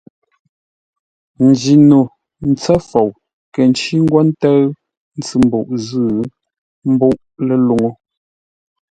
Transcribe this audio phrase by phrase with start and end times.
[1.47, 1.99] Njino
[2.49, 3.09] ntsə́ fou
[3.47, 4.61] nkə̂ ncí ńgwó ńtə́ʉ
[5.17, 6.09] ntsʉ-mbuʼ zʉ́
[6.93, 7.15] ḿbúʼ
[7.47, 7.89] ləluŋú.